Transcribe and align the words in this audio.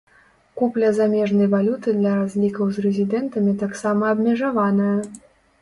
Купля 0.59 0.87
замежнай 0.99 1.49
валюты 1.51 1.93
для 1.99 2.15
разлікаў 2.21 2.65
з 2.79 2.87
рэзідэнтамі 2.87 3.53
таксама 3.63 4.03
абмежаваная. 4.17 4.97